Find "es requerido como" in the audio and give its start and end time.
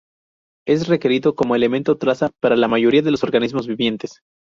0.67-1.55